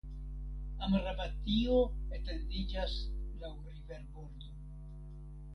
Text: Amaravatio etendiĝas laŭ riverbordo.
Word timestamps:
Amaravatio 0.85 1.75
etendiĝas 2.19 2.97
laŭ 3.45 3.53
riverbordo. 3.75 4.55